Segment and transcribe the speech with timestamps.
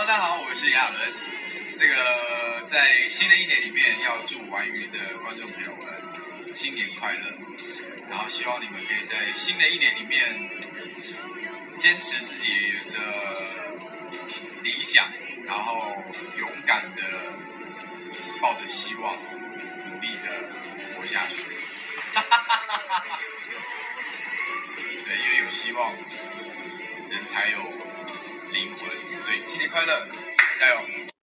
[0.00, 0.98] 大家好，我是亚伦。
[1.78, 7.20] 这个在新的一年里面，要祝玩语的观众朋友们新年快乐。
[8.08, 10.24] 然后希望你们可以在新的一年里面
[11.76, 12.98] 坚持自己的
[14.62, 15.06] 理想，
[15.44, 16.02] 然后
[16.38, 17.02] 勇敢的
[18.40, 20.48] 抱着希望，努力的
[20.96, 21.42] 活下去。
[25.06, 25.92] 对，因为有希望，
[27.10, 27.58] 人才有
[28.60, 29.22] 灵魂。
[29.22, 30.06] 所以新年快乐，
[30.58, 31.19] 加油！